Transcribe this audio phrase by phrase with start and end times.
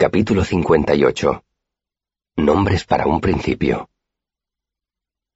[0.00, 1.42] Capítulo 58.
[2.36, 3.90] Nombres para un principio.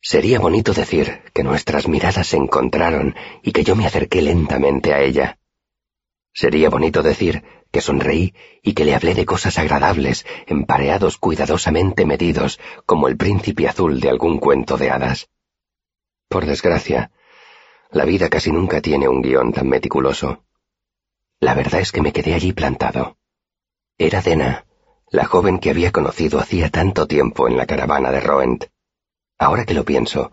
[0.01, 5.01] Sería bonito decir que nuestras miradas se encontraron y que yo me acerqué lentamente a
[5.01, 5.41] ella.
[6.33, 12.61] Sería bonito decir que sonreí y que le hablé de cosas agradables, empareados cuidadosamente medidos
[12.87, 15.29] como el príncipe azul de algún cuento de hadas.
[16.29, 17.11] Por desgracia,
[17.91, 20.45] la vida casi nunca tiene un guion tan meticuloso.
[21.41, 23.17] La verdad es que me quedé allí plantado.
[24.05, 24.65] Era Dena,
[25.13, 28.65] la joven que había conocido hacía tanto tiempo en la caravana de Roent.
[29.39, 30.33] Ahora que lo pienso,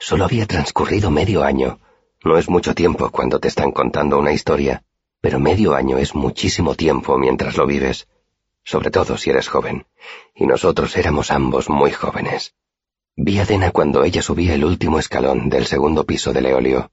[0.00, 1.78] solo había transcurrido medio año.
[2.24, 4.82] No es mucho tiempo cuando te están contando una historia,
[5.20, 8.08] pero medio año es muchísimo tiempo mientras lo vives,
[8.64, 9.86] sobre todo si eres joven,
[10.34, 12.56] y nosotros éramos ambos muy jóvenes.
[13.14, 16.90] Vi a Dena cuando ella subía el último escalón del segundo piso del eolio.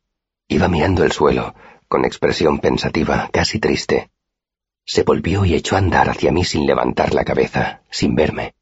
[0.48, 1.56] Iba mirando el suelo,
[1.88, 4.12] con expresión pensativa, casi triste.
[4.94, 8.56] Se volvió y echó a andar hacia mí sin levantar la cabeza, sin verme.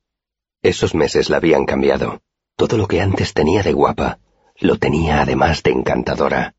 [0.61, 2.22] Esos meses la habían cambiado.
[2.55, 4.19] Todo lo que antes tenía de guapa,
[4.59, 6.53] lo tenía además de encantadora.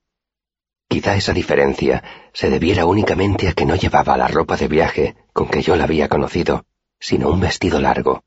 [0.88, 5.46] Quizá esa diferencia se debiera únicamente a que no llevaba la ropa de viaje con
[5.46, 6.64] que yo la había conocido,
[6.98, 8.24] sino un vestido largo,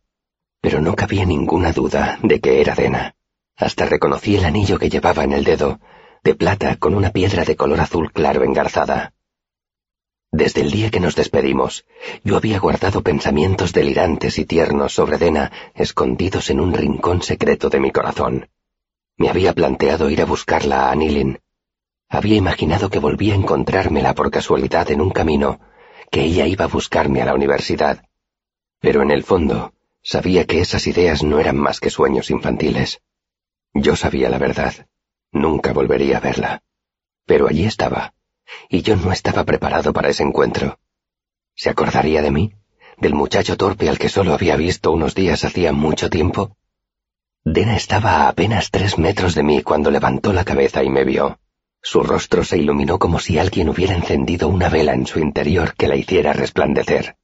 [0.61, 3.16] pero no cabía ninguna duda de que era Dena.
[3.58, 5.81] Hasta reconocí el anillo que llevaba en el dedo,
[6.23, 9.11] de plata con una piedra de color azul claro engarzada.
[10.44, 11.86] Desde el día que nos despedimos,
[12.25, 17.80] yo había guardado pensamientos delirantes y tiernos sobre Dena escondidos en un rincón secreto de
[17.80, 18.49] mi corazón.
[19.16, 21.39] Me había planteado ir a buscarla a Anilin.
[22.09, 25.61] Había imaginado que volvía a encontrármela por casualidad en un camino,
[26.11, 28.03] que ella iba a buscarme a la universidad.
[28.81, 29.71] Pero en el fondo,
[30.02, 33.02] Sabía que esas ideas no eran más que sueños infantiles.
[33.73, 34.73] Yo sabía la verdad.
[35.31, 36.64] Nunca volvería a verla.
[37.25, 38.14] Pero allí estaba,
[38.69, 40.80] y yo no estaba preparado para ese encuentro.
[41.55, 42.53] ¿Se acordaría de mí?
[42.97, 46.58] ¿Del muchacho torpe al que solo había visto unos días hacía mucho tiempo?
[47.45, 51.39] Dena estaba a apenas tres metros de mí cuando levantó la cabeza y me vio.
[51.81, 55.89] Su rostro se iluminó como si alguien hubiera encendido una vela en su interior que
[55.89, 57.17] la hiciera resplandecer.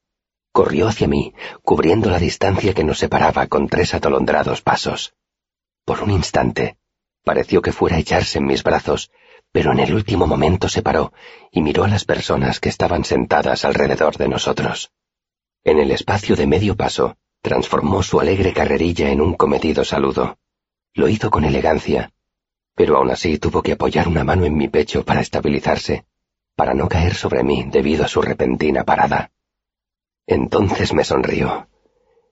[0.52, 1.32] Corrió hacia mí,
[1.62, 5.14] cubriendo la distancia que nos separaba con tres atolondrados pasos.
[5.86, 6.76] Por un instante,
[7.24, 9.10] pareció que fuera a echarse en mis brazos,
[9.52, 11.12] pero en el último momento se paró
[11.50, 14.92] y miró a las personas que estaban sentadas alrededor de nosotros.
[15.64, 20.38] En el espacio de medio paso, transformó su alegre carrerilla en un cometido saludo.
[20.94, 22.12] Lo hizo con elegancia,
[22.74, 26.06] pero aún así tuvo que apoyar una mano en mi pecho para estabilizarse,
[26.54, 29.32] para no caer sobre mí debido a su repentina parada.
[30.26, 31.68] Entonces me sonrió.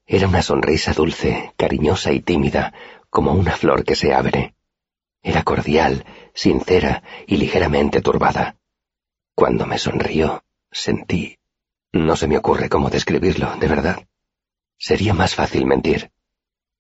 [0.06, 2.72] Era una sonrisa dulce, cariñosa y tímida,
[3.10, 4.54] como una flor que se abre.
[5.22, 8.56] Era cordial, sincera y ligeramente turbada.
[9.34, 11.38] Cuando me sonrió, sentí...
[11.92, 14.06] No se me ocurre cómo describirlo, de verdad.
[14.76, 16.10] Sería más fácil mentir.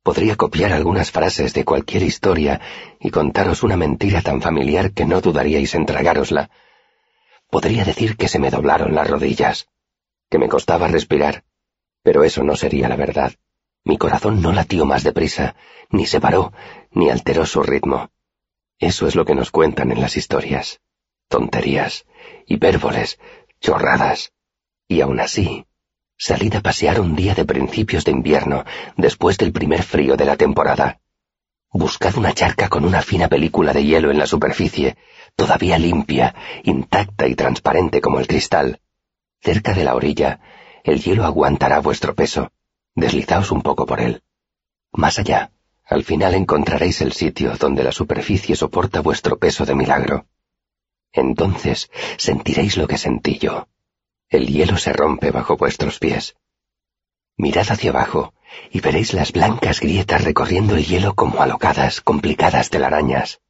[0.02, 2.60] Podría copiar algunas frases de cualquier historia
[3.00, 6.50] y contaros una mentira tan familiar que no dudaríais en tragárosla.
[7.50, 9.68] Podría decir que se me doblaron las rodillas
[10.28, 11.44] que me costaba respirar.
[12.02, 13.32] Pero eso no sería la verdad.
[13.84, 15.56] Mi corazón no latió más deprisa,
[15.90, 16.52] ni se paró,
[16.90, 18.10] ni alteró su ritmo.
[18.78, 20.80] Eso es lo que nos cuentan en las historias.
[21.28, 22.06] Tonterías,
[22.46, 23.18] hipérboles,
[23.60, 24.32] chorradas.
[24.86, 25.66] Y aún así,
[26.16, 28.64] salí a pasear un día de principios de invierno,
[28.96, 31.00] después del primer frío de la temporada.
[31.70, 34.96] Buscad una charca con una fina película de hielo en la superficie,
[35.36, 38.80] todavía limpia, intacta y transparente como el cristal.
[39.40, 40.40] Cerca de la orilla,
[40.82, 42.52] el hielo aguantará vuestro peso.
[42.94, 44.22] Deslizaos un poco por él.
[44.92, 45.52] Más allá,
[45.88, 50.26] al final encontraréis el sitio donde la superficie soporta vuestro peso de milagro.
[51.12, 53.68] Entonces sentiréis lo que sentí yo.
[54.28, 56.36] El hielo se rompe bajo vuestros pies.
[57.38, 58.34] Mirad hacia abajo
[58.70, 63.40] y veréis las blancas grietas recorriendo el hielo como alocadas, complicadas telarañas.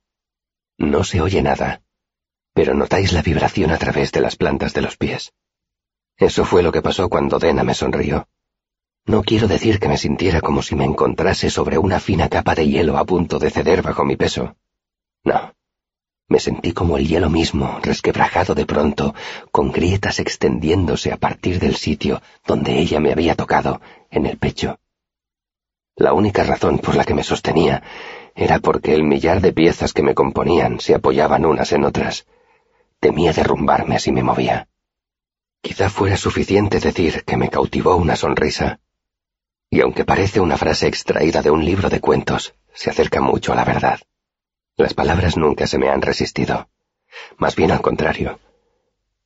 [0.76, 1.82] No se oye nada,
[2.52, 5.32] pero notáis la vibración a través de las plantas de los pies.
[6.16, 8.28] Eso fue lo que pasó cuando Dena me sonrió.
[9.08, 12.68] No quiero decir que me sintiera como si me encontrase sobre una fina capa de
[12.68, 14.54] hielo a punto de ceder bajo mi peso.
[15.24, 15.54] No.
[16.28, 19.14] Me sentí como el hielo mismo, resquebrajado de pronto,
[19.50, 24.78] con grietas extendiéndose a partir del sitio donde ella me había tocado, en el pecho.
[25.96, 27.82] La única razón por la que me sostenía
[28.34, 32.26] era porque el millar de piezas que me componían se apoyaban unas en otras.
[33.00, 34.68] Temía derrumbarme si me movía.
[35.62, 38.80] Quizá fuera suficiente decir que me cautivó una sonrisa.
[39.70, 43.56] Y aunque parece una frase extraída de un libro de cuentos, se acerca mucho a
[43.56, 44.00] la verdad.
[44.76, 46.68] Las palabras nunca se me han resistido.
[47.36, 48.38] Más bien al contrario.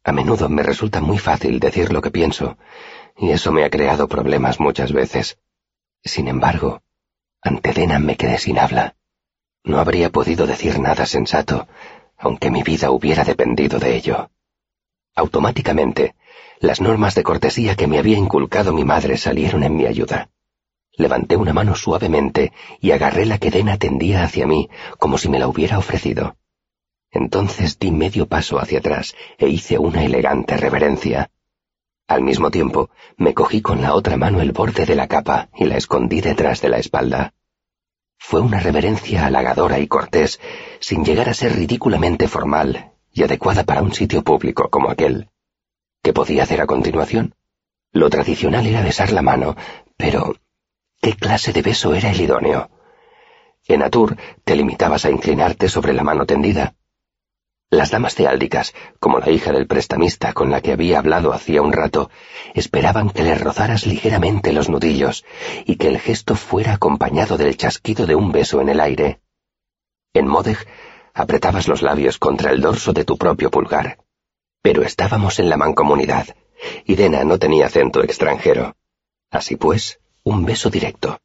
[0.05, 2.57] A menudo me resulta muy fácil decir lo que pienso,
[3.17, 5.39] y eso me ha creado problemas muchas veces.
[6.03, 6.83] Sin embargo,
[7.41, 8.97] ante Dena me quedé sin habla.
[9.63, 11.69] No habría podido decir nada sensato,
[12.17, 14.31] aunque mi vida hubiera dependido de ello.
[15.15, 16.15] Automáticamente,
[16.63, 20.31] las normas de cortesía que me había inculcado mi madre salieron en mi ayuda.
[20.93, 25.41] Levanté una mano suavemente y agarré la que Dena tendía hacia mí, como si me
[25.41, 26.37] la hubiera ofrecido.
[27.11, 31.33] Entonces di medio paso hacia atrás e hice una elegante reverencia.
[32.07, 35.65] Al mismo tiempo, me cogí con la otra mano el borde de la capa y
[35.65, 37.35] la escondí detrás de la espalda.
[38.19, 40.39] Fue una reverencia halagadora y cortés,
[40.79, 45.32] sin llegar a ser ridículamente formal y adecuada para un sitio público como aquel.
[46.03, 47.37] ¿Qué podía hacer a continuación?
[47.93, 49.55] Lo tradicional era besar la mano,
[49.97, 50.35] pero
[51.01, 52.71] ¿qué clase de beso era el idóneo?
[53.69, 56.75] En Atur te limitabas a inclinarte sobre la mano tendida.
[57.71, 61.73] Las damas teáldicas, como la hija del prestamista con la que había hablado hacía un
[61.73, 62.11] rato,
[62.55, 65.25] esperaban que les rozaras ligeramente los nudillos
[65.65, 69.21] y que el gesto fuera acompañado del chasquido de un beso en el aire.
[70.13, 70.59] En Modeg
[71.15, 73.99] apretabas los labios contra el dorso de tu propio pulgar.
[74.63, 76.37] Pero estábamos en la mancomunidad,
[76.87, 78.77] y Dena no tenía acento extranjero.
[79.31, 81.19] Así pues, un beso directo.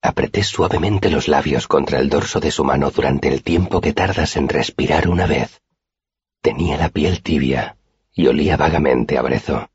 [0.00, 4.36] Apreté suavemente los labios contra el dorso de su mano durante el tiempo que tardas
[4.36, 5.60] en respirar una vez.
[6.40, 7.76] Tenía la piel tibia
[8.14, 9.70] y olía vagamente a brezo.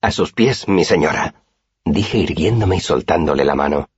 [0.00, 1.42] A sus pies, mi señora,
[1.84, 3.88] dije irguiéndome y soltándole la mano.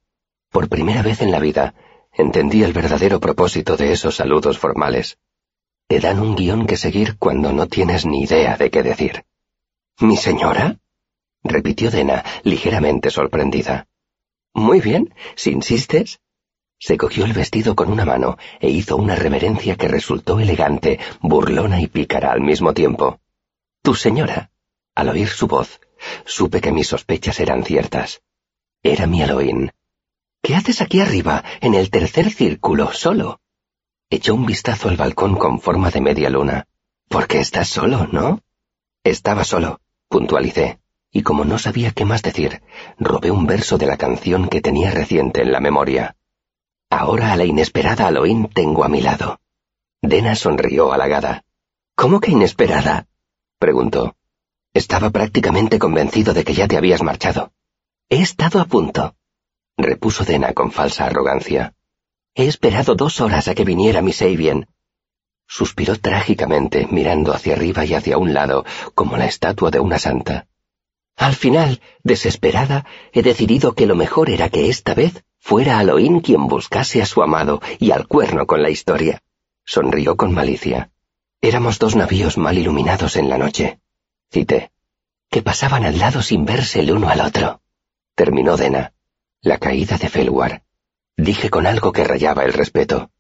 [0.51, 1.75] Por primera vez en la vida,
[2.13, 5.19] entendí el verdadero propósito de esos saludos formales.
[5.91, 9.25] Te dan un guion que seguir cuando no tienes ni idea de qué decir.
[9.99, 10.79] ¿Mi señora?
[11.43, 13.89] repitió Dena, ligeramente sorprendida.
[14.55, 16.21] Muy bien, si insistes.
[16.79, 21.81] Se cogió el vestido con una mano e hizo una reverencia que resultó elegante, burlona
[21.81, 23.19] y pícara al mismo tiempo.
[23.83, 24.53] Tu señora.
[24.95, 25.81] Al oír su voz,
[26.25, 28.23] supe que mis sospechas eran ciertas.
[28.85, 29.71] Era mi Elohim.
[30.41, 33.40] ¿Qué haces aquí arriba, en el tercer círculo, solo?
[34.13, 36.67] Echó un vistazo al balcón con forma de media luna.
[37.09, 38.41] Porque estás solo, ¿no?
[39.05, 40.81] Estaba solo, puntualicé,
[41.13, 42.61] y como no sabía qué más decir,
[42.99, 46.17] robé un verso de la canción que tenía reciente en la memoria.
[46.91, 49.41] Ahora a la inesperada Aloín tengo a mi lado.
[50.03, 51.45] Dena sonrió halagada.
[51.95, 53.07] ¿Cómo que inesperada?
[53.59, 54.17] preguntó.
[54.75, 57.53] Estaba prácticamente convencido de que ya te habías marchado.
[58.09, 59.15] He estado a punto,
[59.77, 61.75] repuso Dena con falsa arrogancia.
[62.35, 64.69] He esperado dos horas a que viniera mi Sabien.
[65.49, 70.47] Suspiró trágicamente, mirando hacia arriba y hacia un lado, como la estatua de una santa.
[71.17, 76.47] Al final, desesperada, he decidido que lo mejor era que esta vez fuera Aloín quien
[76.47, 79.23] buscase a su amado y al cuerno con la historia.
[79.65, 80.93] Sonrió con malicia.
[81.41, 83.81] Éramos dos navíos mal iluminados en la noche.
[84.31, 84.71] Cité.
[85.31, 87.61] Que pasaban al lado sin verse el uno al otro.
[88.15, 88.93] Terminó Dena.
[89.43, 90.63] La caída de Felwar.
[91.17, 93.11] Dije con algo que rayaba el respeto.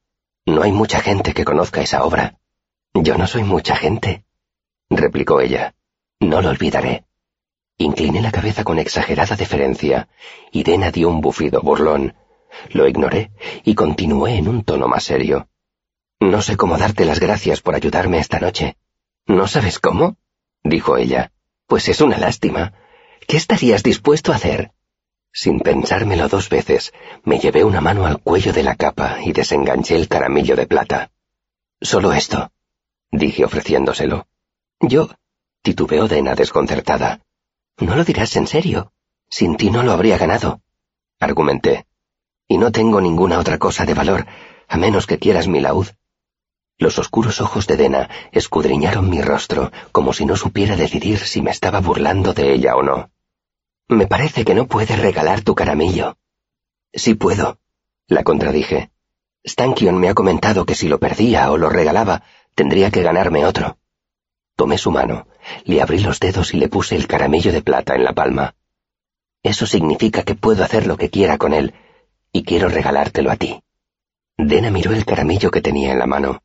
[0.46, 2.38] No hay mucha gente que conozca esa obra.
[2.94, 4.24] Yo no soy mucha gente,
[4.90, 5.74] replicó ella.
[6.18, 7.04] No lo olvidaré.
[7.78, 10.08] Incliné la cabeza con exagerada deferencia,
[10.52, 12.14] y Dena dio un bufido burlón.
[12.70, 13.30] Lo ignoré
[13.64, 15.48] y continué en un tono más serio.
[16.18, 18.76] No sé cómo darte las gracias por ayudarme esta noche.
[19.26, 20.16] ¿No sabes cómo?
[20.62, 21.32] dijo ella.
[21.66, 22.74] Pues es una lástima.
[23.26, 24.72] ¿Qué estarías dispuesto a hacer?
[25.32, 26.92] Sin pensármelo dos veces,
[27.24, 31.10] me llevé una mano al cuello de la capa y desenganché el caramillo de plata.
[31.80, 32.50] Solo esto,
[33.10, 34.26] dije ofreciéndoselo.
[34.80, 35.10] Yo,
[35.62, 37.20] titubeó Dena desconcertada.
[37.78, 38.92] No lo dirás en serio.
[39.28, 40.60] Sin ti no lo habría ganado,
[41.20, 41.86] argumenté.
[42.48, 44.26] Y no tengo ninguna otra cosa de valor,
[44.66, 45.86] a menos que quieras mi laúd.
[46.78, 51.52] Los oscuros ojos de Dena escudriñaron mi rostro, como si no supiera decidir si me
[51.52, 53.10] estaba burlando de ella o no.
[53.90, 56.16] Me parece que no puedes regalar tu caramillo.
[56.92, 57.58] Sí puedo,
[58.06, 58.92] la contradije.
[59.44, 62.22] Stankion me ha comentado que si lo perdía o lo regalaba,
[62.54, 63.78] tendría que ganarme otro.
[64.54, 65.26] Tomé su mano,
[65.64, 68.54] le abrí los dedos y le puse el caramillo de plata en la palma.
[69.42, 71.74] Eso significa que puedo hacer lo que quiera con él,
[72.30, 73.60] y quiero regalártelo a ti.
[74.38, 76.44] Dena miró el caramillo que tenía en la mano.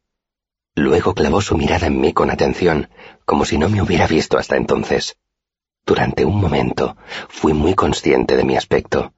[0.74, 2.90] Luego clavó su mirada en mí con atención,
[3.24, 5.16] como si no me hubiera visto hasta entonces.
[5.86, 6.98] Durante un momento
[7.30, 9.14] fui muy consciente de mi aspecto.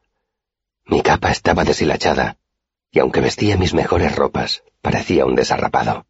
[0.85, 2.37] Mi capa estaba deshilachada,
[2.91, 6.05] y aunque vestía mis mejores ropas, parecía un desarrapado.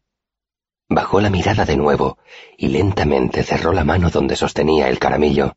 [0.88, 2.18] Bajó la mirada de nuevo
[2.56, 5.56] y lentamente cerró la mano donde sostenía el caramillo.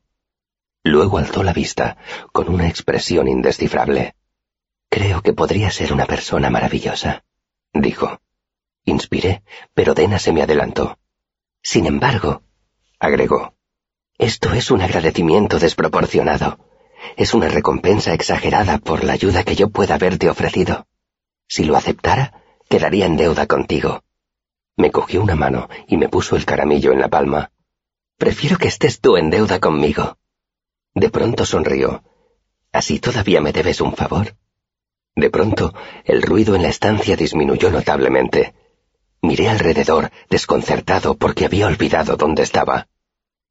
[0.84, 1.98] Luego alzó la vista
[2.32, 4.16] con una expresión indescifrable.
[4.90, 7.24] Creo que podría ser una persona maravillosa,
[7.74, 8.20] dijo.
[8.84, 9.44] Inspiré,
[9.74, 10.98] pero Dena se me adelantó.
[11.62, 12.42] Sin embargo,
[13.00, 13.56] agregó,
[14.22, 16.60] Esto es un agradecimiento desproporcionado.
[17.18, 20.86] Es una recompensa exagerada por la ayuda que yo pueda haberte ofrecido.
[21.48, 22.32] Si lo aceptara,
[22.70, 24.04] quedaría en deuda contigo.
[24.78, 27.52] Me cogió una mano y me puso el caramillo en la palma.
[28.20, 30.20] Prefiero que estés tú en deuda conmigo.
[30.94, 32.04] De pronto sonrió.
[32.72, 34.36] Así todavía me debes un favor.
[35.16, 35.74] De pronto,
[36.06, 38.54] el ruido en la estancia disminuyó notablemente.
[39.24, 42.88] Miré alrededor, desconcertado porque había olvidado dónde estaba.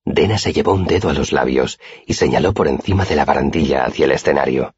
[0.05, 3.85] Dena se llevó un dedo a los labios y señaló por encima de la barandilla
[3.85, 4.75] hacia el escenario.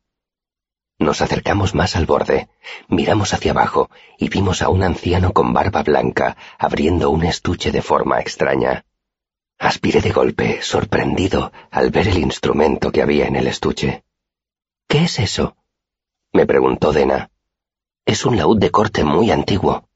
[0.99, 2.49] Nos acercamos más al borde,
[2.89, 7.83] miramos hacia abajo y vimos a un anciano con barba blanca abriendo un estuche de
[7.83, 8.85] forma extraña.
[9.59, 14.05] Aspiré de golpe, sorprendido, al ver el instrumento que había en el estuche.
[14.89, 15.57] ¿Qué es eso?
[16.33, 17.31] me preguntó Dena.
[18.05, 19.89] Es un laúd de corte muy antiguo,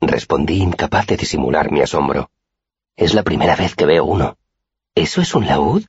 [0.00, 2.30] respondí incapaz de disimular mi asombro.
[2.96, 4.36] Es la primera vez que veo uno.
[4.94, 5.84] ¿Eso es un laúd?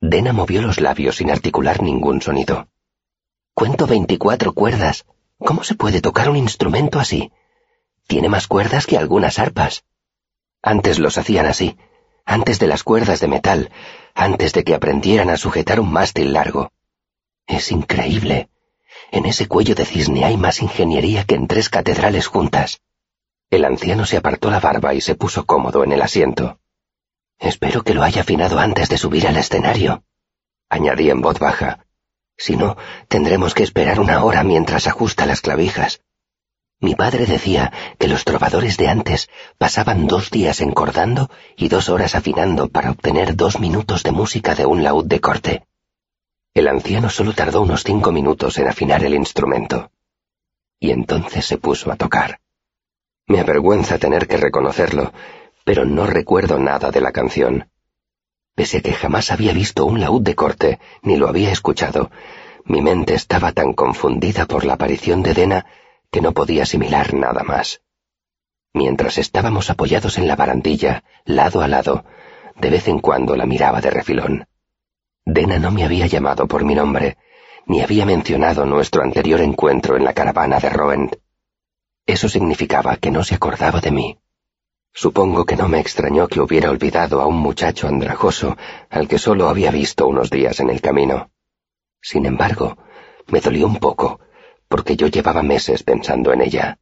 [0.00, 2.66] Dena movió los labios sin articular ningún sonido.
[3.54, 5.06] Cuento veinticuatro cuerdas.
[5.38, 7.30] ¿Cómo se puede tocar un instrumento así?
[8.08, 9.84] Tiene más cuerdas que algunas arpas.
[10.62, 11.76] Antes los hacían así,
[12.24, 13.70] antes de las cuerdas de metal,
[14.14, 16.72] antes de que aprendieran a sujetar un mástil largo.
[17.46, 18.48] Es increíble.
[19.12, 22.80] En ese cuello de cisne hay más ingeniería que en tres catedrales juntas.
[23.48, 26.58] El anciano se apartó la barba y se puso cómodo en el asiento.
[27.38, 30.04] Espero que lo haya afinado antes de subir al escenario,
[30.68, 31.86] añadí en voz baja.
[32.36, 32.76] Si no,
[33.08, 36.00] tendremos que esperar una hora mientras ajusta las clavijas.
[36.80, 42.14] Mi padre decía que los trovadores de antes pasaban dos días encordando y dos horas
[42.14, 45.66] afinando para obtener dos minutos de música de un laúd de corte.
[46.52, 49.90] El anciano solo tardó unos cinco minutos en afinar el instrumento.
[50.78, 52.40] Y entonces se puso a tocar.
[53.26, 55.12] Me avergüenza tener que reconocerlo,
[55.64, 57.68] pero no recuerdo nada de la canción.
[58.54, 62.10] Pese a que jamás había visto un laúd de corte, ni lo había escuchado,
[62.64, 65.66] mi mente estaba tan confundida por la aparición de Dena
[66.10, 67.82] que no podía asimilar nada más.
[68.72, 72.04] Mientras estábamos apoyados en la barandilla, lado a lado,
[72.56, 74.46] de vez en cuando la miraba de refilón.
[75.24, 77.18] Dena no me había llamado por mi nombre,
[77.66, 81.10] ni había mencionado nuestro anterior encuentro en la caravana de Roen.
[82.06, 84.18] Eso significaba que no se acordaba de mí.
[84.96, 88.56] Supongo que no me extrañó que hubiera olvidado a un muchacho andrajoso
[88.88, 91.30] al que solo había visto unos días en el camino.
[92.00, 92.78] Sin embargo,
[93.26, 94.20] me dolió un poco,
[94.68, 96.78] porque yo llevaba meses pensando en ella.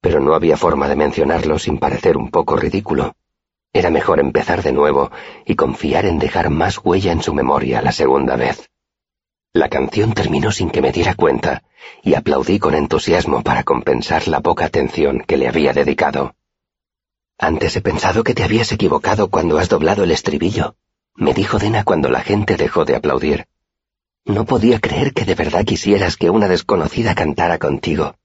[0.00, 3.14] Pero no había forma de mencionarlo sin parecer un poco ridículo.
[3.72, 5.12] Era mejor empezar de nuevo
[5.46, 8.68] y confiar en dejar más huella en su memoria la segunda vez.
[9.52, 11.62] La canción terminó sin que me diera cuenta,
[12.02, 16.34] y aplaudí con entusiasmo para compensar la poca atención que le había dedicado.
[17.38, 20.76] Antes he pensado que te habías equivocado cuando has doblado el estribillo,
[21.16, 23.46] me dijo Dena cuando la gente dejó de aplaudir.
[24.24, 28.16] No podía creer que de verdad quisieras que una desconocida cantara contigo.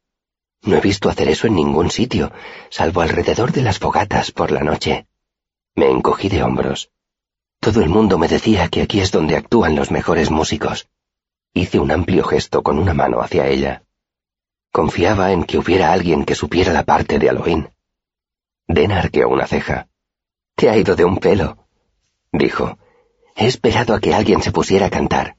[0.62, 2.32] No he visto hacer eso en ningún sitio,
[2.70, 5.08] salvo alrededor de las fogatas por la noche.
[5.76, 6.90] Me encogí de hombros.
[7.60, 10.88] Todo el mundo me decía que aquí es donde actúan los mejores músicos.
[11.54, 13.84] Hice un amplio gesto con una mano hacia ella.
[14.72, 17.70] Confiaba en que hubiera alguien que supiera la parte de Halloween.
[18.70, 19.88] Dena arqueó una ceja.
[20.56, 21.68] Te ha ido de un pelo,
[22.32, 22.78] dijo.
[23.36, 25.38] He esperado a que alguien se pusiera a cantar.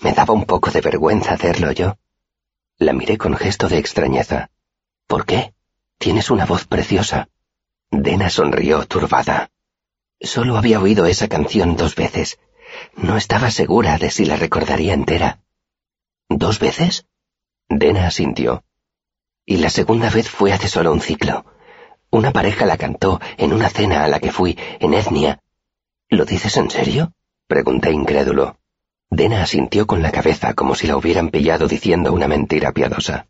[0.00, 1.96] Me daba un poco de vergüenza hacerlo yo.
[2.78, 4.50] La miré con gesto de extrañeza.
[5.06, 5.54] ¿Por qué?
[5.98, 7.28] Tienes una voz preciosa.
[7.92, 9.48] Dena sonrió turbada.
[10.20, 12.40] Solo había oído esa canción dos veces.
[12.96, 15.40] No estaba segura de si la recordaría entera.
[16.28, 17.06] ¿Dos veces?
[17.68, 18.64] Dena asintió.
[19.44, 21.44] Y la segunda vez fue hace solo un ciclo.
[22.16, 25.42] Una pareja la cantó en una cena a la que fui, en Etnia.
[26.08, 27.12] ¿Lo dices en serio?
[27.46, 28.56] pregunté incrédulo.
[29.10, 33.26] Dena asintió con la cabeza como si la hubieran pillado diciendo una mentira piadosa.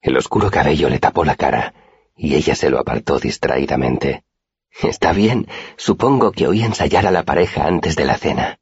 [0.00, 1.74] El oscuro cabello le tapó la cara,
[2.16, 4.24] y ella se lo apartó distraídamente.
[4.82, 5.46] Está bien,
[5.76, 8.60] supongo que oí ensayar a la pareja antes de la cena.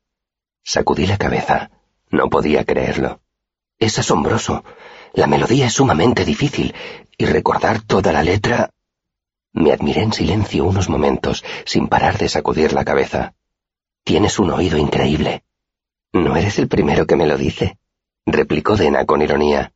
[0.65, 1.71] Sacudí la cabeza.
[2.11, 3.21] No podía creerlo.
[3.79, 4.65] Es asombroso.
[5.13, 6.75] La melodía es sumamente difícil,
[7.17, 8.71] y recordar toda la letra
[9.53, 13.35] me admiré en silencio unos momentos, sin parar de sacudir la cabeza.
[14.05, 15.45] Tienes un oído increíble.
[16.13, 17.79] No eres el primero que me lo dice,
[18.27, 19.73] replicó Dena con ironía.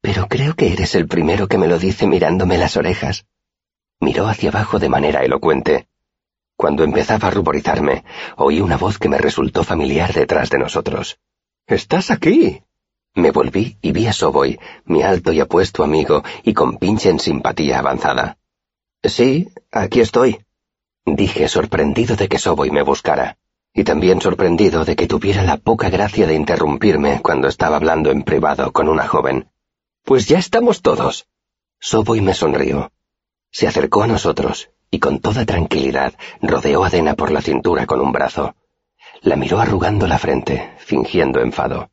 [0.00, 3.26] Pero creo que eres el primero que me lo dice mirándome las orejas.
[4.00, 5.88] Miró hacia abajo de manera elocuente.
[6.56, 8.04] Cuando empezaba a ruborizarme,
[8.36, 11.18] oí una voz que me resultó familiar detrás de nosotros.
[11.66, 12.62] ¿Estás aquí?
[13.14, 17.18] Me volví y vi a Soboy, mi alto y apuesto amigo, y con pinche en
[17.18, 18.37] simpatía avanzada.
[19.02, 20.44] Sí, aquí estoy,
[21.04, 23.38] dije sorprendido de que Soboy me buscara.
[23.74, 28.24] y también sorprendido de que tuviera la poca gracia de interrumpirme cuando estaba hablando en
[28.24, 29.50] privado con una joven.
[30.04, 31.28] Pues ya estamos todos.
[31.78, 32.90] Soboy me sonrió.
[33.52, 38.00] Se acercó a nosotros y con toda tranquilidad rodeó a Dena por la cintura con
[38.00, 38.56] un brazo.
[39.20, 41.90] La miró arrugando la frente, fingiendo enfado.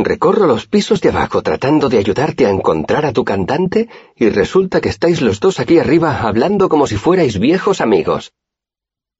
[0.00, 4.80] Recorro los pisos de abajo tratando de ayudarte a encontrar a tu cantante y resulta
[4.80, 8.32] que estáis los dos aquí arriba hablando como si fuerais viejos amigos.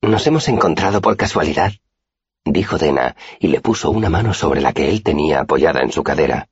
[0.02, 1.73] Nos hemos encontrado por casualidad,
[2.44, 6.04] dijo Dena y le puso una mano sobre la que él tenía apoyada en su
[6.04, 6.49] cadera.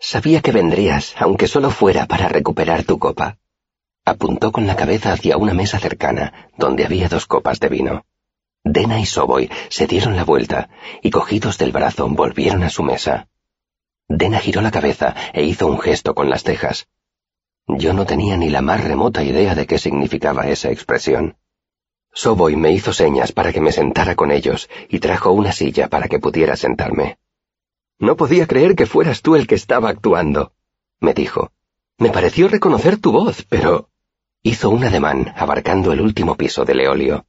[0.00, 3.38] Sabía que vendrías, aunque solo fuera para recuperar tu copa.
[4.04, 8.04] Apuntó con la cabeza hacia una mesa cercana, donde había dos copas de vino.
[8.64, 10.70] Dena y Soboy se dieron la vuelta
[11.02, 13.28] y cogidos del brazo volvieron a su mesa.
[14.12, 16.88] Dena giró la cabeza e hizo un gesto con las cejas.
[17.68, 21.36] Yo no tenía ni la más remota idea de qué significaba esa expresión.
[22.12, 26.08] Soboy me hizo señas para que me sentara con ellos y trajo una silla para
[26.08, 27.18] que pudiera sentarme.
[28.00, 30.54] No podía creer que fueras tú el que estaba actuando,
[30.98, 31.52] me dijo.
[31.96, 33.90] Me pareció reconocer tu voz, pero...
[34.42, 37.26] Hizo un ademán abarcando el último piso del eolio.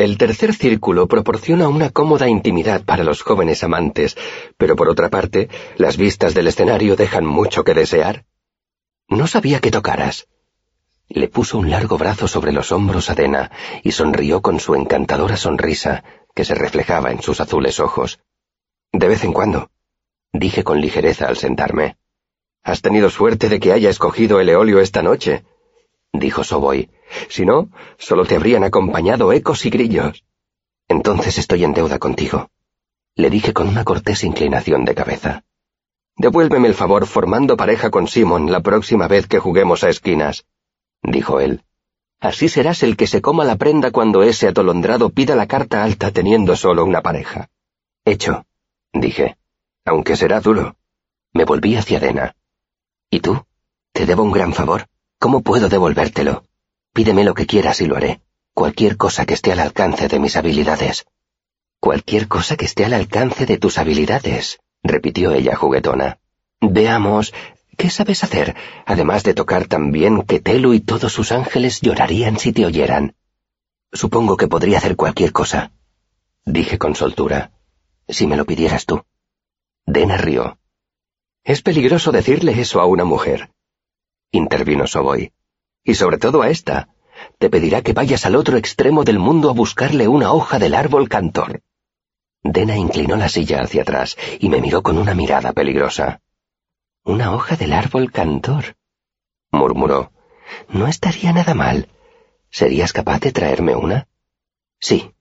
[0.00, 4.16] El tercer círculo proporciona una cómoda intimidad para los jóvenes amantes,
[4.56, 8.24] pero por otra parte, las vistas del escenario dejan mucho que desear.
[9.08, 10.26] No sabía que tocaras.
[11.06, 13.50] Le puso un largo brazo sobre los hombros a Dena
[13.82, 16.02] y sonrió con su encantadora sonrisa
[16.34, 18.20] que se reflejaba en sus azules ojos.
[18.92, 19.68] De vez en cuando,
[20.32, 21.98] dije con ligereza al sentarme.
[22.62, 25.44] Has tenido suerte de que haya escogido el eolio esta noche,
[26.12, 26.90] dijo Soboy.
[27.28, 30.24] Si no, solo te habrían acompañado ecos y grillos.
[30.88, 32.50] Entonces estoy en deuda contigo,
[33.14, 35.44] le dije con una cortés inclinación de cabeza.
[36.16, 40.46] Devuélveme el favor formando pareja con Simon la próxima vez que juguemos a esquinas,
[41.02, 41.62] dijo él.
[42.20, 46.10] Así serás el que se coma la prenda cuando ese atolondrado pida la carta alta
[46.10, 47.48] teniendo solo una pareja.
[48.04, 48.44] Hecho,
[48.92, 49.38] dije,
[49.84, 50.76] aunque será duro.
[51.32, 52.36] Me volví hacia Dena.
[53.08, 53.44] ¿Y tú?
[53.92, 54.86] Te debo un gran favor.
[55.20, 56.44] ¿Cómo puedo devolvértelo?
[56.94, 58.22] Pídeme lo que quieras y lo haré.
[58.54, 61.04] Cualquier cosa que esté al alcance de mis habilidades.
[61.78, 66.20] Cualquier cosa que esté al alcance de tus habilidades, repitió ella juguetona.
[66.62, 67.34] Veamos,
[67.76, 68.56] ¿qué sabes hacer,
[68.86, 73.14] además de tocar tan bien que Telu y todos sus ángeles llorarían si te oyeran?
[73.92, 75.70] Supongo que podría hacer cualquier cosa,
[76.46, 77.50] dije con soltura,
[78.08, 79.04] si me lo pidieras tú.
[79.84, 80.58] Dena rió.
[81.44, 83.50] Es peligroso decirle eso a una mujer,
[84.32, 85.32] intervino Soboy.
[85.84, 86.88] Y sobre todo a esta.
[87.38, 91.08] Te pedirá que vayas al otro extremo del mundo a buscarle una hoja del árbol
[91.08, 91.62] cantor.
[92.42, 96.20] Dena inclinó la silla hacia atrás y me miró con una mirada peligrosa.
[97.04, 98.76] Una hoja del árbol cantor,
[99.50, 100.12] murmuró.
[100.68, 101.88] No estaría nada mal.
[102.50, 104.08] ¿Serías capaz de traerme una?
[104.80, 105.12] Sí,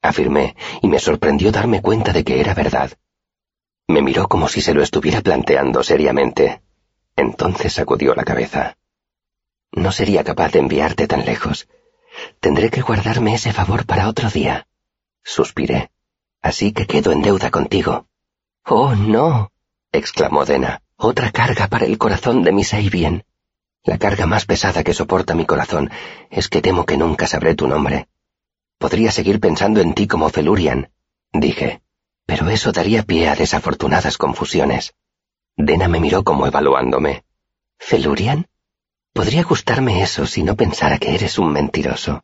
[0.00, 2.92] afirmé, y me sorprendió darme cuenta de que era verdad.
[3.86, 6.62] Me miró como si se lo estuviera planteando seriamente.
[7.18, 8.78] Entonces sacudió la cabeza.
[9.72, 11.68] No sería capaz de enviarte tan lejos.
[12.40, 14.66] Tendré que guardarme ese favor para otro día.
[15.22, 15.90] Suspiré.
[16.40, 18.06] Así que quedo en deuda contigo.
[18.64, 19.52] Oh, no.
[19.92, 20.80] exclamó Dena.
[20.96, 23.24] Otra carga para el corazón de mi Seibien.
[23.84, 25.90] La carga más pesada que soporta mi corazón
[26.30, 28.08] es que temo que nunca sabré tu nombre.
[28.78, 30.90] Podría seguir pensando en ti como Felurian,
[31.32, 31.82] dije
[32.28, 34.92] pero eso daría pie a desafortunadas confusiones.
[35.58, 37.24] Dena me miró como evaluándome.
[37.80, 38.46] ¿Felurian?
[39.12, 42.22] Podría gustarme eso si no pensara que eres un mentiroso.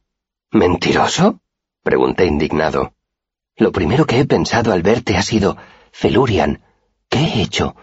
[0.53, 1.41] ¿Mentiroso?
[1.83, 2.95] pregunté indignado.
[3.57, 5.57] Lo primero que he pensado al verte ha sido,
[5.91, 6.63] Felurian,
[7.09, 7.75] ¿qué he hecho?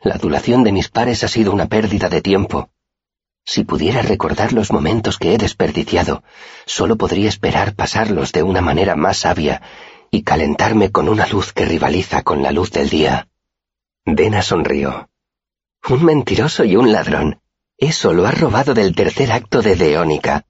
[0.00, 2.70] La adulación de mis pares ha sido una pérdida de tiempo.
[3.44, 6.22] Si pudiera recordar los momentos que he desperdiciado,
[6.64, 9.60] solo podría esperar pasarlos de una manera más sabia
[10.10, 13.28] y calentarme con una luz que rivaliza con la luz del día.
[14.06, 15.10] Dena sonrió.
[15.88, 17.40] Un mentiroso y un ladrón.
[17.76, 20.46] Eso lo ha robado del tercer acto de Deónica.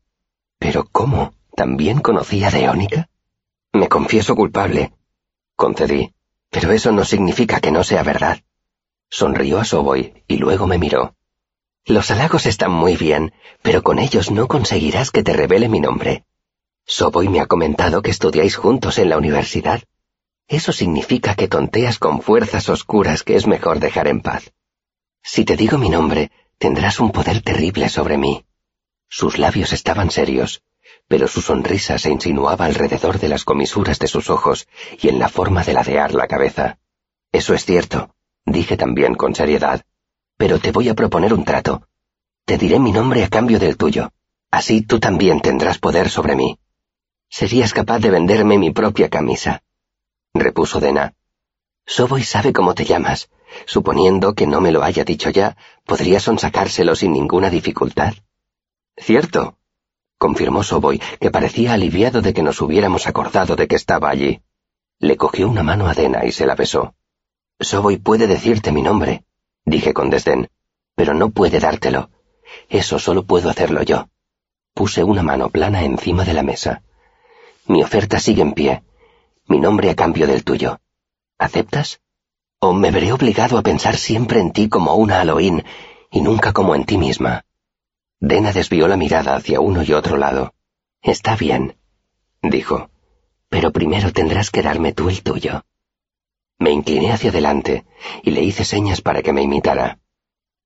[0.59, 1.33] Pero ¿cómo?
[1.57, 3.09] ¿También conocía a Deónica?
[3.73, 4.93] Me confieso culpable.
[5.57, 6.13] Concedí.
[6.51, 8.41] Pero eso no significa que no sea verdad.
[9.09, 11.15] Sonrió a Soboy y luego me miró.
[11.87, 16.27] Los halagos están muy bien, pero con ellos no conseguirás que te revele mi nombre.
[16.85, 19.83] Soboy me ha comentado que estudiáis juntos en la universidad.
[20.49, 24.53] Eso significa que tonteas con fuerzas oscuras que es mejor dejar en paz.
[25.23, 28.45] Si te digo mi nombre, tendrás un poder terrible sobre mí.
[29.09, 30.63] Sus labios estaban serios,
[31.09, 34.69] pero su sonrisa se insinuaba alrededor de las comisuras de sus ojos
[35.01, 36.79] y en la forma de ladear la cabeza.
[37.33, 39.85] Eso es cierto, dije también con seriedad,
[40.37, 41.89] pero te voy a proponer un trato.
[42.45, 44.13] Te diré mi nombre a cambio del tuyo.
[44.51, 46.59] Así tú también tendrás poder sobre mí.
[47.29, 49.63] Serías capaz de venderme mi propia camisa.
[50.35, 51.15] Repuso Dena.
[51.87, 53.29] Soboy sabe cómo te llamas.
[53.65, 58.15] Suponiendo que no me lo haya dicho ya, podría sonsacárselo sin ninguna dificultad.
[58.97, 59.59] Cierto,
[60.19, 64.43] confirmó Soboy, que parecía aliviado de que nos hubiéramos acordado de que estaba allí.
[64.99, 66.95] Le cogió una mano a Dena y se la besó.
[67.61, 69.25] Soboy puede decirte mi nombre,
[69.65, 70.49] dije con desdén,
[70.95, 72.11] pero no puede dártelo.
[72.69, 74.09] Eso solo puedo hacerlo yo.
[74.75, 76.83] Puse una mano plana encima de la mesa.
[77.67, 78.83] Mi oferta sigue en pie.
[79.49, 80.81] Mi nombre a cambio del tuyo.
[81.39, 82.01] ¿Aceptas?
[82.59, 85.65] ¿O me veré obligado a pensar siempre en ti como una Halloween
[86.11, 87.45] y nunca como en ti misma?
[88.19, 90.55] Dena desvió la mirada hacia uno y otro lado.
[91.01, 91.77] Está bien,
[92.43, 92.91] dijo,
[93.49, 95.65] pero primero tendrás que darme tú el tuyo.
[96.59, 97.87] Me incliné hacia adelante
[98.25, 100.01] y le hice señas para que me imitara.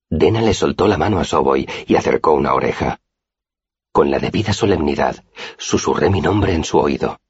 [0.09, 3.01] Dena le soltó la mano a Soboy y acercó una oreja.
[3.93, 5.23] Con la debida solemnidad,
[5.59, 7.21] susurré mi nombre en su oído.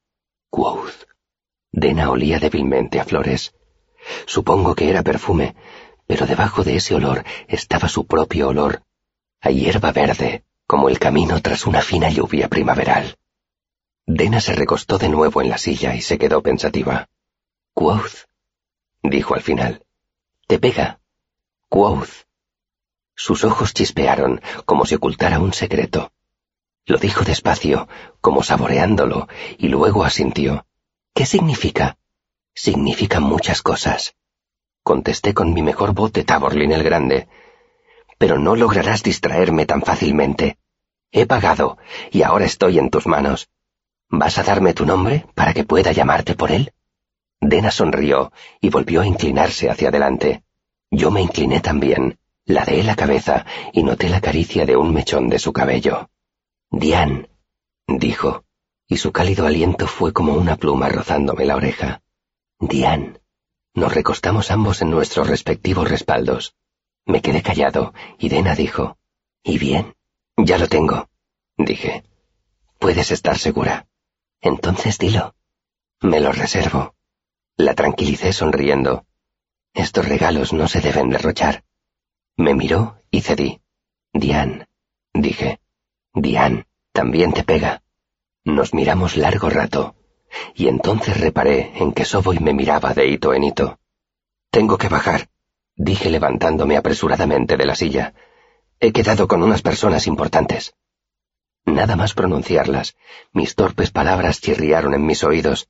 [0.51, 1.10] Quoth.
[1.73, 3.55] Dena olía débilmente a flores.
[4.27, 5.55] Supongo que era perfume,
[6.07, 8.83] pero debajo de ese olor estaba su propio olor,
[9.41, 13.17] a hierba verde, como el camino tras una fina lluvia primaveral.
[14.07, 17.09] Dena se recostó de nuevo en la silla y se quedó pensativa.
[17.75, 18.27] Quoth,
[19.03, 19.85] dijo al final.
[20.47, 21.01] Te pega.
[21.69, 22.27] Quoth.
[23.15, 26.13] Sus ojos chispearon como si ocultara un secreto.
[26.87, 27.89] Lo dijo despacio,
[28.21, 29.29] como saboreándolo,
[29.59, 30.67] y luego asintió.
[31.15, 31.99] ¿Qué significa?
[32.55, 34.15] Significa muchas cosas.
[34.83, 37.29] Contesté con mi mejor voz de Taborlin el Grande.
[38.19, 40.59] Pero no lograrás distraerme tan fácilmente.
[41.13, 41.79] He pagado,
[42.11, 43.49] y ahora estoy en tus manos.
[44.09, 46.73] ¿Vas a darme tu nombre para que pueda llamarte por él?
[47.41, 50.43] Dena sonrió y volvió a inclinarse hacia adelante.
[50.91, 55.39] Yo me incliné también, ladeé la cabeza y noté la caricia de un mechón de
[55.39, 56.11] su cabello.
[56.71, 57.31] Diane,
[57.87, 58.45] dijo,
[58.91, 62.03] y su cálido aliento fue como una pluma rozándome la oreja.
[62.59, 63.21] Diane.
[63.73, 66.57] Nos recostamos ambos en nuestros respectivos respaldos.
[67.07, 68.99] Me quedé callado y Dena dijo,
[69.45, 69.95] ¿Y bien?
[70.37, 71.09] Ya lo tengo,
[71.57, 72.03] dije.
[72.81, 73.87] Puedes estar segura.
[74.41, 75.37] Entonces dilo.
[76.01, 76.97] Me lo reservo.
[77.57, 79.07] La tranquilicé sonriendo.
[79.73, 81.63] Estos regalos no se deben derrochar.
[82.37, 83.61] Me miró y cedí.
[84.13, 84.67] Diane,
[85.15, 85.61] dije.
[86.13, 87.85] Diane, también te pega.
[88.45, 89.95] Nos miramos largo rato,
[90.55, 93.79] y entonces reparé en que Soboy me miraba de hito en hito.
[94.51, 95.29] Tengo que bajar,
[95.77, 98.15] dije levantándome apresuradamente de la silla.
[98.81, 100.75] He quedado con unas personas importantes.
[101.67, 102.97] Nada más pronunciarlas,
[103.33, 105.69] mis torpes palabras chirriaron en mis oídos,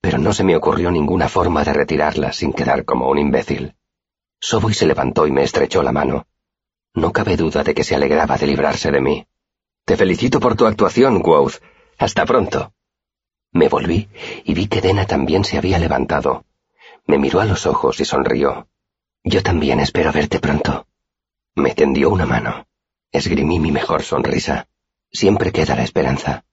[0.00, 3.76] pero no se me ocurrió ninguna forma de retirarlas sin quedar como un imbécil.
[4.40, 6.26] Soboy se levantó y me estrechó la mano.
[6.94, 9.26] No cabe duda de que se alegraba de librarse de mí.
[9.84, 11.60] Te felicito por tu actuación, Quoth.
[11.98, 12.72] Hasta pronto.
[13.52, 14.08] Me volví
[14.44, 16.44] y vi que Dena también se había levantado.
[17.06, 18.68] Me miró a los ojos y sonrió.
[19.24, 20.86] Yo también espero verte pronto.
[21.56, 22.66] Me tendió una mano.
[23.10, 24.68] Esgrimí mi mejor sonrisa.
[25.10, 26.44] Siempre queda la esperanza.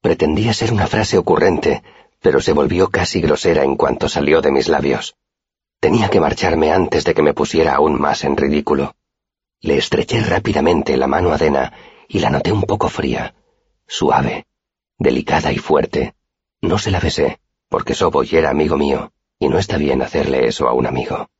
[0.00, 1.82] Pretendía ser una frase ocurrente,
[2.20, 5.16] pero se volvió casi grosera en cuanto salió de mis labios.
[5.78, 8.94] Tenía que marcharme antes de que me pusiera aún más en ridículo.
[9.60, 11.74] Le estreché rápidamente la mano a Dena
[12.08, 13.34] y la noté un poco fría,
[13.86, 14.46] suave,
[15.00, 16.14] delicada y fuerte.
[16.60, 20.68] No se la besé, porque Soboy era amigo mío, y no está bien hacerle eso
[20.68, 21.30] a un amigo.